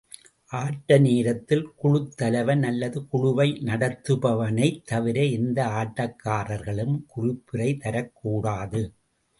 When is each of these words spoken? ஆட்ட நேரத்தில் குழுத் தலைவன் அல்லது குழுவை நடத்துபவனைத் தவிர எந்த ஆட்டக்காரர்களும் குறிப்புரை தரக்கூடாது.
ஆட்ட 0.51 0.97
நேரத்தில் 0.97 1.69
குழுத் 1.83 2.15
தலைவன் 2.15 2.63
அல்லது 2.63 3.07
குழுவை 3.07 3.47
நடத்துபவனைத் 3.65 4.81
தவிர 4.85 5.25
எந்த 5.37 5.59
ஆட்டக்காரர்களும் 5.81 6.97
குறிப்புரை 7.15 7.71
தரக்கூடாது. 7.85 8.83